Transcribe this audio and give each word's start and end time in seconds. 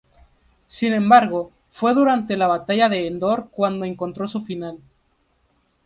Sin 0.65 0.93
embargo, 0.93 1.51
fue 1.69 1.93
durante 1.93 2.35
la 2.35 2.47
Batalla 2.47 2.89
de 2.89 3.05
Endor 3.05 3.49
cuando 3.51 3.85
encontró 3.85 4.27
su 4.27 4.41
final. 4.41 4.79